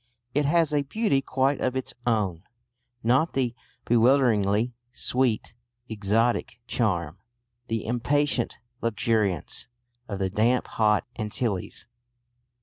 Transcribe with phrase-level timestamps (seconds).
[0.33, 2.41] It has a beauty quite of its own;
[3.03, 3.53] not the
[3.85, 5.53] bewilderingly sweet,
[5.87, 7.19] exotic charm,
[7.67, 9.67] the impatient luxuriance,
[10.07, 11.85] of the damp hot Antilles.